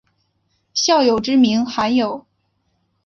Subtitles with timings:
[0.73, 2.25] 孝友之名罕有。